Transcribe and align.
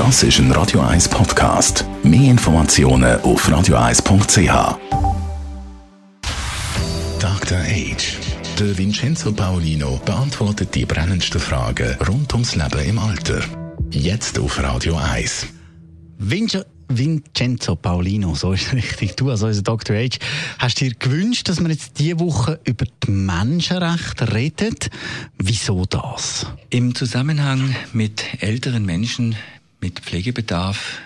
Das 0.00 0.22
ist 0.22 0.38
ein 0.38 0.50
Radio 0.52 0.80
1 0.80 1.10
Podcast. 1.10 1.84
Mehr 2.02 2.30
Informationen 2.30 3.20
auf 3.20 3.46
radio1.ch. 3.46 4.78
Dr. 7.20 7.58
Age. 7.58 8.16
Der 8.58 8.78
Vincenzo 8.78 9.30
Paolino 9.30 10.00
beantwortet 10.02 10.74
die 10.74 10.86
brennendsten 10.86 11.38
Fragen 11.38 11.98
rund 12.08 12.32
ums 12.32 12.54
Leben 12.54 12.80
im 12.88 12.98
Alter. 12.98 13.42
Jetzt 13.90 14.38
auf 14.38 14.58
Radio 14.62 14.96
1. 14.96 15.48
Vincenzo 16.16 16.66
Vincenzo 16.88 17.76
Paulino, 17.76 18.34
so 18.34 18.52
ist 18.52 18.72
richtig. 18.72 19.16
Du 19.16 19.30
als 19.30 19.42
unser 19.42 19.62
Dr. 19.62 19.96
H. 19.96 20.16
Hast 20.58 20.80
dir 20.80 20.94
gewünscht, 20.94 21.48
dass 21.48 21.60
wir 21.60 21.68
jetzt 21.68 21.98
diese 21.98 22.18
Woche 22.18 22.58
über 22.64 22.86
die 23.04 23.10
Menschenrechte 23.10 24.32
reden? 24.32 24.74
Wieso 25.38 25.84
das? 25.84 26.46
Im 26.70 26.94
Zusammenhang 26.94 27.76
mit 27.92 28.24
älteren 28.42 28.84
Menschen 28.86 29.36
mit 29.80 30.00
Pflegebedarf 30.00 31.00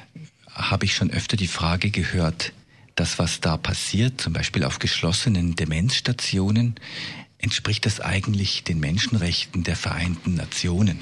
habe 0.50 0.84
ich 0.84 0.94
schon 0.94 1.10
öfter 1.10 1.36
die 1.36 1.48
Frage 1.48 1.90
gehört, 1.90 2.52
dass 2.94 3.18
was 3.18 3.40
da 3.40 3.56
passiert, 3.56 4.20
zum 4.20 4.32
Beispiel 4.32 4.64
auf 4.64 4.78
geschlossenen 4.78 5.56
Demenzstationen, 5.56 6.76
entspricht 7.38 7.84
das 7.86 8.00
eigentlich 8.00 8.64
den 8.64 8.80
Menschenrechten 8.80 9.64
der 9.64 9.76
Vereinten 9.76 10.34
Nationen? 10.34 11.00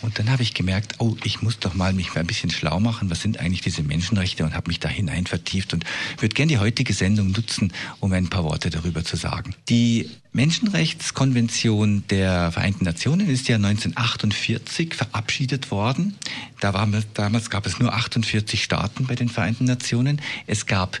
Und 0.00 0.18
dann 0.18 0.30
habe 0.30 0.42
ich 0.42 0.54
gemerkt, 0.54 0.96
oh, 0.98 1.16
ich 1.24 1.42
muss 1.42 1.58
doch 1.58 1.74
mal 1.74 1.92
mich 1.92 2.14
ein 2.16 2.26
bisschen 2.26 2.50
schlau 2.50 2.80
machen, 2.80 3.10
was 3.10 3.22
sind 3.22 3.38
eigentlich 3.38 3.60
diese 3.60 3.82
Menschenrechte 3.82 4.44
und 4.44 4.54
habe 4.54 4.68
mich 4.68 4.80
da 4.80 4.88
hinein 4.88 5.26
vertieft 5.26 5.72
und 5.72 5.84
würde 6.18 6.34
gerne 6.34 6.52
die 6.52 6.58
heutige 6.58 6.92
Sendung 6.92 7.32
nutzen, 7.32 7.72
um 8.00 8.12
ein 8.12 8.28
paar 8.28 8.44
Worte 8.44 8.70
darüber 8.70 9.04
zu 9.04 9.16
sagen. 9.16 9.54
Die 9.68 10.10
Menschenrechtskonvention 10.32 12.04
der 12.08 12.52
Vereinten 12.52 12.84
Nationen 12.84 13.28
ist 13.28 13.48
ja 13.48 13.56
1948 13.56 14.94
verabschiedet 14.94 15.70
worden. 15.70 16.16
Da 16.60 16.72
war, 16.72 16.88
damals 17.14 17.50
gab 17.50 17.66
es 17.66 17.78
nur 17.78 17.92
48 17.92 18.62
Staaten 18.62 19.06
bei 19.06 19.14
den 19.14 19.28
Vereinten 19.28 19.64
Nationen. 19.64 20.20
Es 20.46 20.66
gab 20.66 20.98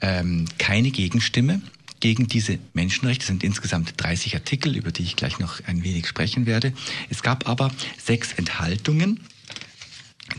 ähm, 0.00 0.46
keine 0.58 0.90
Gegenstimme 0.90 1.62
gegen 2.02 2.26
diese 2.26 2.58
Menschenrechte. 2.74 3.22
Es 3.22 3.28
sind 3.28 3.44
insgesamt 3.44 3.94
30 3.96 4.34
Artikel, 4.34 4.76
über 4.76 4.90
die 4.90 5.04
ich 5.04 5.14
gleich 5.14 5.38
noch 5.38 5.60
ein 5.66 5.84
wenig 5.84 6.08
sprechen 6.08 6.46
werde. 6.46 6.72
Es 7.08 7.22
gab 7.22 7.48
aber 7.48 7.70
sechs 7.96 8.32
Enthaltungen. 8.32 9.20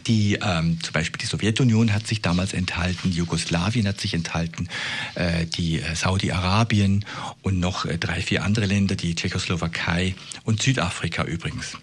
Die 0.05 0.39
ähm, 0.41 0.81
zum 0.81 0.91
Beispiel 0.91 1.19
die 1.19 1.25
Sowjetunion 1.25 1.93
hat 1.93 2.05
sich 2.05 2.21
damals 2.21 2.53
enthalten, 2.53 3.11
Jugoslawien 3.11 3.87
hat 3.87 4.01
sich 4.01 4.13
enthalten, 4.13 4.67
äh, 5.15 5.45
die 5.45 5.79
äh, 5.79 5.95
Saudi-Arabien 5.95 7.05
und 7.43 7.59
noch 7.59 7.85
äh, 7.85 7.97
drei, 7.97 8.21
vier 8.21 8.43
andere 8.43 8.65
Länder, 8.65 8.95
die 8.95 9.15
Tschechoslowakei 9.15 10.15
und 10.43 10.61
Südafrika 10.61 11.23
übrigens. 11.23 11.77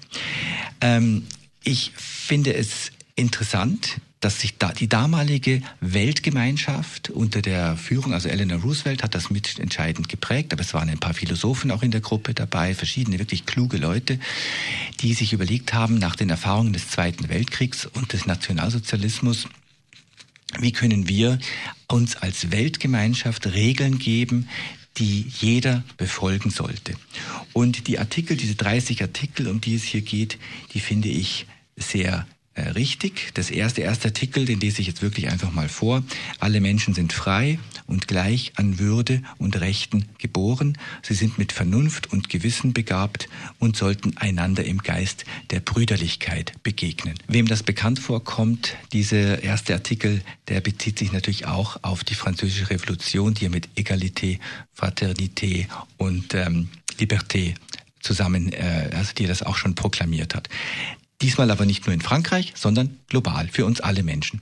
Ähm, 0.81 1.27
ich 1.63 1.93
finde 1.95 2.53
es 2.55 2.91
interessant, 3.15 4.01
dass 4.21 4.41
sich 4.41 4.59
da 4.59 4.71
die 4.73 4.89
damalige 4.89 5.63
Weltgemeinschaft 5.81 7.09
unter 7.09 7.41
der 7.41 7.77
Führung, 7.77 8.13
also 8.13 8.29
Eleanor 8.29 8.61
Roosevelt 8.61 9.03
hat 9.03 9.15
das 9.15 9.31
mitentscheidend 9.31 10.11
geprägt, 10.11 10.53
aber 10.53 10.61
es 10.61 10.75
waren 10.75 10.91
ein 10.91 10.99
paar 10.99 11.15
Philosophen 11.15 11.71
auch 11.71 11.83
in 11.83 11.91
der 11.91 12.03
Gruppe 12.03 12.35
dabei, 12.35 12.75
verschiedene 12.75 13.19
wirklich 13.19 13.47
kluge 13.47 13.79
Leute, 13.79 14.21
die 15.01 15.15
sich 15.15 15.33
überlegt 15.33 15.73
haben, 15.73 15.99
nach 15.99 16.17
den 16.17 16.29
Erfahrungen 16.29 16.75
des 16.75 16.89
Zweiten 16.89 17.31
Weltkriegs 17.31 17.87
und 17.87 18.13
des 18.13 18.27
Nationalsozialismus, 18.27 19.49
wie 20.59 20.73
können 20.73 21.09
wir 21.09 21.39
uns 21.89 22.17
als 22.17 22.51
Weltgemeinschaft 22.51 23.47
Regeln 23.47 23.99
geben, 23.99 24.49
die 24.99 25.27
jeder 25.39 25.83
befolgen 25.97 26.51
sollte. 26.51 26.95
Und 27.55 27.87
die 27.87 27.99
Artikel, 27.99 28.37
diese 28.37 28.57
30 28.57 29.01
Artikel, 29.01 29.49
um 29.49 29.61
die 29.63 29.77
es 29.77 29.85
hier 29.85 30.03
geht, 30.03 30.39
die 30.75 30.81
finde 30.81 31.09
ich 31.09 31.47
sehr 31.77 32.27
richtig. 32.61 33.31
Das 33.35 33.51
erste, 33.51 33.83
erste 33.83 34.09
Artikel, 34.09 34.45
den 34.45 34.61
lese 34.61 34.81
ich 34.81 34.87
jetzt 34.87 35.03
wirklich 35.03 35.29
einfach 35.31 35.53
mal 35.53 35.69
vor. 35.69 36.03
Alle 36.39 36.61
Menschen 36.61 36.95
sind 36.95 37.13
frei 37.13 37.59
und 37.87 38.09
gleich 38.09 38.53
an 38.57 38.79
Würde 38.79 39.23
und 39.39 39.61
Rechten 39.61 40.07
geboren. 40.19 40.79
Sie 41.03 41.15
sind 41.15 41.39
mit 41.39 41.53
Vernunft 41.53 42.13
und 42.13 42.29
Gewissen 42.29 42.73
begabt 42.73 43.29
und 43.59 43.77
sollten 43.77 44.17
einander 44.17 44.65
im 44.65 44.79
Geist 44.79 45.25
der 45.51 45.61
Brüderlichkeit 45.61 46.53
begegnen. 46.63 47.15
Wem 47.27 47.47
das 47.47 47.63
bekannt 47.63 47.99
vorkommt, 47.99 48.77
dieser 48.93 49.43
erste 49.43 49.75
Artikel, 49.75 50.23
der 50.49 50.61
bezieht 50.61 50.99
sich 50.99 51.13
natürlich 51.13 51.47
auch 51.47 51.79
auf 51.83 52.05
die 52.05 52.15
französische 52.15 52.71
Revolution, 52.71 53.35
die 53.35 53.49
mit 53.49 53.69
Egalité, 53.77 54.39
Fraternité 54.77 55.67
und 55.97 56.35
ähm, 56.35 56.69
Liberté 56.99 57.55
zusammen, 58.01 58.53
äh, 58.53 58.91
also 58.95 59.13
die 59.15 59.27
das 59.27 59.43
auch 59.43 59.57
schon 59.57 59.75
proklamiert 59.75 60.35
hat. 60.35 60.49
Diesmal 61.23 61.51
aber 61.51 61.67
nicht 61.67 61.87
nur 61.87 61.95
in 61.95 62.01
Frankreich, 62.01 62.53
sondern 62.57 62.99
global 63.09 63.49
für 63.49 63.67
uns 63.67 63.81
alle 63.81 64.03
Menschen. 64.03 64.41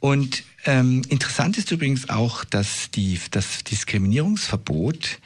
Und 0.00 0.44
ähm, 0.64 1.02
interessant 1.08 1.58
ist 1.58 1.70
übrigens 1.70 2.08
auch, 2.08 2.44
dass 2.44 2.90
die, 2.90 3.18
das 3.30 3.64
Diskriminierungsverbot 3.64 5.18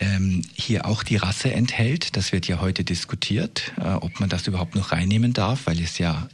ähm, 0.00 0.42
hier 0.54 0.86
auch 0.86 1.02
die 1.02 1.16
Rasse 1.16 1.52
enthält. 1.52 2.16
Das 2.16 2.32
wird 2.32 2.48
ja 2.48 2.60
heute 2.60 2.82
diskutiert, 2.84 3.72
äh, 3.78 3.88
ob 3.88 4.20
man 4.20 4.28
das 4.28 4.46
überhaupt 4.46 4.74
noch 4.74 4.92
reinnehmen 4.92 5.32
darf, 5.32 5.66
weil 5.66 5.80
es 5.80 5.98
ja 5.98 6.28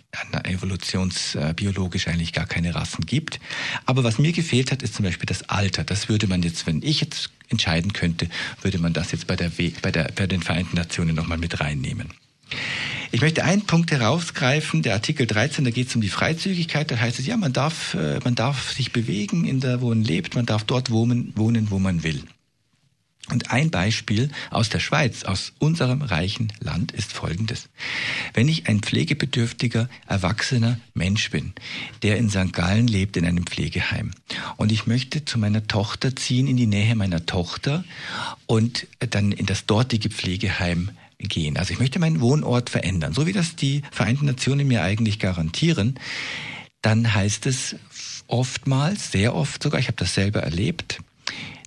evolutionsbiologisch 0.45 2.09
eigentlich 2.09 2.33
gar 2.33 2.47
keine 2.47 2.75
Rassen 2.75 3.05
gibt. 3.05 3.41
Aber 3.85 4.05
was 4.05 4.19
mir 4.19 4.33
gefehlt 4.33 4.71
hat, 4.71 4.83
ist 4.83 4.95
zum 4.95 5.05
Beispiel 5.05 5.27
das 5.27 5.49
Alter. 5.49 5.85
Das 5.85 6.09
würde 6.09 6.27
man 6.29 6.43
jetzt, 6.43 6.67
wenn 6.67 6.83
ich 6.83 7.01
jetzt 7.01 7.31
entscheiden 7.49 7.93
könnte, 7.93 8.29
würde 8.63 8.79
man 8.79 8.93
das 8.93 9.13
jetzt 9.13 9.27
bei, 9.27 9.37
der, 9.37 9.51
bei, 9.83 9.91
der, 9.91 10.11
bei 10.15 10.27
den 10.27 10.43
Vereinten 10.43 10.77
Nationen 10.77 11.15
nochmal 11.15 11.39
mit 11.39 11.61
reinnehmen. 11.61 12.09
Ich 13.11 13.23
möchte 13.23 13.43
einen 13.43 13.63
Punkt 13.63 13.91
herausgreifen, 13.91 14.83
der 14.83 14.93
Artikel 14.93 15.27
13, 15.27 15.65
da 15.65 15.71
geht 15.71 15.89
es 15.89 15.95
um 15.95 16.03
die 16.03 16.11
Freizügigkeit. 16.11 16.91
Da 16.91 16.99
heißt 16.99 17.19
es, 17.19 17.27
ja, 17.27 17.37
man 17.39 17.55
darf, 17.55 17.95
äh, 17.95 18.21
man 18.23 18.35
darf 18.35 18.73
sich 18.73 18.93
bewegen, 18.93 19.47
in 19.47 19.61
der, 19.61 19.81
wo 19.81 19.89
man 19.89 20.05
lebt, 20.05 20.35
man 20.35 20.45
darf 20.45 20.65
dort 20.65 20.91
wohnen, 20.91 21.33
wohnen, 21.35 21.71
wo 21.71 21.79
man 21.79 22.03
will. 22.03 22.23
Und 23.31 23.51
ein 23.51 23.71
Beispiel 23.71 24.31
aus 24.51 24.71
der 24.71 24.81
Schweiz, 24.81 25.25
aus 25.25 25.53
unserem 25.59 26.03
reichen 26.03 26.53
Land, 26.61 26.93
ist 26.93 27.13
folgendes. 27.13 27.69
Wenn 28.33 28.49
ich 28.49 28.69
ein 28.69 28.81
pflegebedürftiger, 28.81 29.89
erwachsener 30.07 30.79
Mensch 30.95 31.31
bin, 31.31 31.53
der 32.03 32.17
in 32.17 32.31
St. 32.31 32.53
Gallen 32.53 32.89
lebt, 32.89 33.17
in 33.19 33.27
einem 33.27 33.47
Pflegeheim, 33.47 34.13
und 34.57 34.73
ich 34.73 34.87
möchte 34.87 35.25
zu 35.25 35.39
meiner 35.39 35.67
Tochter 35.67 36.17
ziehen, 36.17 36.47
in 36.47 36.57
die 36.57 36.67
Nähe 36.67 36.95
meiner 36.95 37.27
Tochter 37.27 37.85
und 38.47 38.87
dann 38.99 39.33
in 39.33 39.45
das 39.45 39.67
dortige 39.67 40.09
Pflegeheim 40.09 40.91
gehen. 41.19 41.57
Also 41.57 41.73
ich 41.73 41.81
möchte 41.81 41.99
meinen 41.99 42.21
Wohnort 42.21 42.71
verändern, 42.71 43.13
so 43.13 43.27
wie 43.27 43.33
das 43.33 43.57
die 43.57 43.83
Vereinten 43.91 44.27
Nationen 44.27 44.69
mir 44.69 44.83
eigentlich 44.83 45.19
garantieren. 45.19 45.99
Dann 46.81 47.13
heißt 47.13 47.47
es 47.47 47.77
oftmals, 48.29 49.11
sehr 49.11 49.35
oft 49.35 49.63
sogar, 49.63 49.81
ich 49.81 49.89
habe 49.89 49.97
das 49.97 50.15
selber 50.15 50.43
erlebt, 50.43 51.01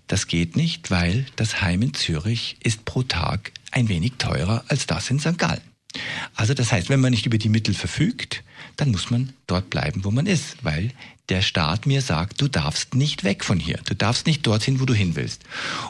das 0.08 0.28
geht 0.28 0.56
nicht, 0.56 0.92
weil 0.92 1.26
das 1.36 1.62
Heim 1.62 1.82
in 1.82 1.94
Zürich 1.94 2.58
ist 2.64 2.86
pro 2.86 3.04
Tag 3.04 3.52
ein 3.72 3.90
wenig 3.90 4.14
teurer 4.18 4.64
als 4.68 4.86
das 4.86 5.10
in 5.10 5.20
St. 5.20 5.38
Gallen. 5.38 5.62
Also 6.36 6.54
das 6.54 6.72
heißt, 6.72 6.90
wenn 6.90 7.02
man 7.02 7.12
nicht 7.12 7.26
über 7.26 7.38
die 7.38 7.50
Mittel 7.50 7.74
verfügt, 7.74 8.44
dann 8.78 8.92
muss 8.92 9.10
man 9.10 9.34
dort 9.48 9.70
bleiben, 9.70 10.04
wo 10.04 10.12
man 10.12 10.26
ist, 10.26 10.64
weil 10.64 10.92
der 11.30 11.42
Staat 11.42 11.86
mir 11.86 12.02
sagt, 12.02 12.42
du 12.42 12.48
darfst 12.48 12.96
nicht 12.96 13.24
weg 13.24 13.44
von 13.44 13.60
hier, 13.60 13.80
du 13.86 13.96
darfst 13.96 14.28
nicht 14.28 14.46
dorthin, 14.48 14.80
wo 14.80 14.86
du 14.86 14.94
hin 14.94 15.16
willst. 15.16 15.44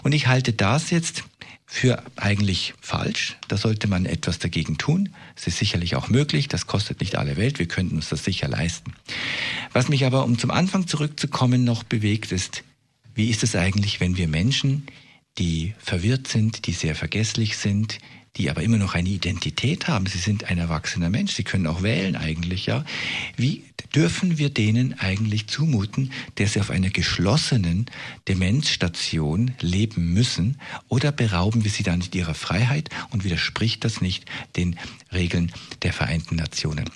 Und 0.04 0.14
ich 0.14 0.28
halte 0.28 0.54
das 0.54 0.90
jetzt 0.90 1.24
für 1.74 2.04
eigentlich 2.18 2.74
falsch. 2.82 3.38
Da 3.48 3.56
sollte 3.56 3.88
man 3.88 4.06
etwas 4.06 4.40
dagegen 4.40 4.78
tun. 4.78 5.08
Es 5.38 5.48
ist 5.48 5.58
sicherlich 5.58 5.96
auch 5.96 6.10
möglich. 6.10 6.50
Das 6.50 6.68
kostet 6.68 7.00
nicht 7.00 7.16
alle 7.16 7.38
Welt. 7.38 7.60
Wir 7.60 7.66
könnten 7.66 7.96
uns 7.96 8.10
das 8.10 8.26
sicher 8.26 8.50
leisten. 8.50 8.92
Was 9.72 9.88
mich 9.88 10.06
aber, 10.06 10.26
um 10.26 10.38
zum 10.38 10.52
Anfang 10.52 10.86
zurückzukommen, 10.86 11.64
noch 11.64 11.84
bewegt, 11.84 12.34
ist, 12.34 12.66
wie 13.16 13.30
ist 13.30 13.42
es 13.42 13.56
eigentlich, 13.56 14.02
wenn 14.02 14.18
wir 14.18 14.28
Menschen, 14.28 14.86
die 15.38 15.74
verwirrt 15.80 16.28
sind, 16.28 16.68
die 16.68 16.74
sehr 16.74 16.94
vergesslich 16.94 17.56
sind, 17.56 18.00
die 18.36 18.50
aber 18.50 18.64
immer 18.64 18.78
noch 18.78 18.94
eine 18.94 19.08
Identität 19.08 19.88
haben. 19.88 20.08
Sie 20.08 20.18
sind 20.18 20.44
ein 20.44 20.58
erwachsener 20.58 21.10
Mensch. 21.10 21.32
Sie 21.36 21.46
können 21.46 21.68
auch 21.68 21.84
wählen 21.84 22.18
eigentlich, 22.18 22.66
ja. 22.66 22.84
Wie 23.38 23.64
dürfen 23.96 24.38
wir 24.38 24.50
denen 24.50 24.98
eigentlich 25.00 25.48
zumuten, 25.48 26.12
dass 26.36 26.54
sie 26.54 26.60
auf 26.60 26.70
einer 26.70 26.90
geschlossenen 26.90 27.86
Demenzstation 28.28 29.52
leben 29.60 30.14
müssen? 30.14 30.58
Oder 30.88 31.12
berauben 31.12 31.64
wir 31.64 31.72
sie 31.72 31.84
dann 31.84 32.00
nicht 32.00 32.16
ihrer 32.16 32.34
Freiheit 32.34 32.90
und 33.12 33.24
widerspricht 33.24 33.84
das 33.84 34.02
nicht 34.02 34.26
den 34.56 34.78
Regeln 35.12 35.52
der 35.82 35.94
Vereinten 35.94 36.36
Nationen? 36.36 36.90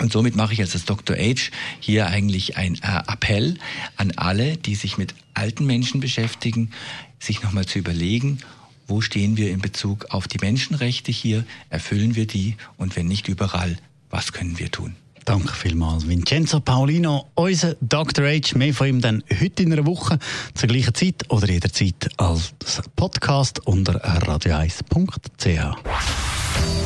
Und 0.00 0.10
somit 0.10 0.36
mache 0.36 0.54
ich 0.54 0.60
als 0.60 0.84
Dr. 0.84 1.16
H 1.16 1.50
hier 1.78 2.06
eigentlich 2.06 2.56
ein 2.56 2.76
äh, 2.76 3.02
Appell 3.06 3.58
an 3.96 4.12
alle, 4.12 4.56
die 4.56 4.74
sich 4.74 4.96
mit 4.96 5.14
alten 5.34 5.66
Menschen 5.66 6.00
beschäftigen, 6.00 6.70
sich 7.18 7.42
nochmal 7.42 7.66
zu 7.66 7.78
überlegen, 7.78 8.38
wo 8.86 9.00
stehen 9.00 9.36
wir 9.36 9.50
in 9.50 9.60
Bezug 9.60 10.06
auf 10.06 10.28
die 10.28 10.38
Menschenrechte 10.38 11.12
hier, 11.12 11.44
erfüllen 11.68 12.14
wir 12.14 12.26
die 12.26 12.56
und 12.78 12.96
wenn 12.96 13.06
nicht 13.06 13.28
überall, 13.28 13.76
was 14.10 14.32
können 14.32 14.58
wir 14.58 14.70
tun? 14.70 14.96
Danke 15.24 15.52
vielmals, 15.52 16.08
Vincenzo 16.08 16.60
Paulino, 16.60 17.30
unser 17.34 17.74
Dr. 17.80 18.26
H. 18.26 18.56
Mehr 18.56 18.74
von 18.74 18.88
ihm 18.88 19.00
dann 19.00 19.22
heute 19.40 19.62
in 19.62 19.72
einer 19.72 19.86
Woche 19.86 20.18
zur 20.54 20.68
gleichen 20.68 20.94
Zeit 20.94 21.30
oder 21.30 21.48
jederzeit 21.48 22.10
als 22.16 22.52
Podcast 22.96 23.64
unter 23.66 24.04
radio1.ch. 24.24 25.76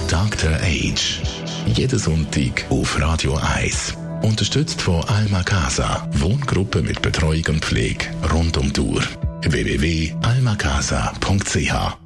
Dr. 0.08 0.50
Age. 0.62 1.22
Jeden 1.66 1.98
Sonntag 1.98 2.64
auf 2.70 3.00
Radio 3.00 3.36
1. 3.36 3.94
Unterstützt 4.22 4.80
von 4.80 5.02
Alma 5.04 5.42
Casa. 5.42 6.08
Wohngruppe 6.12 6.80
mit 6.82 7.02
Betreuung 7.02 7.44
und 7.48 7.64
Pflege 7.64 8.06
rund 8.32 8.56
um 8.56 8.72
die 8.72 8.80
Uhr. 8.80 9.02
www.almacasa.ch 9.42 12.05